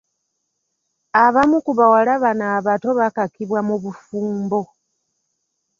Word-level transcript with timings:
Abamu 1.23 1.57
ku 1.65 1.71
bawala 1.79 2.13
bano 2.23 2.45
abato 2.57 2.89
bakakibwa 2.99 3.59
mu 3.67 3.75
bufumbo. 3.83 4.59